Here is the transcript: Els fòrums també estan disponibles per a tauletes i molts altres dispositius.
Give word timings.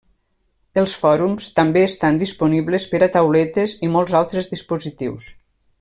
Els 0.83 0.95
fòrums 1.01 1.49
també 1.59 1.83
estan 1.89 2.17
disponibles 2.23 2.89
per 2.95 3.03
a 3.09 3.13
tauletes 3.19 3.77
i 3.89 3.91
molts 3.99 4.17
altres 4.23 4.55
dispositius. 4.55 5.29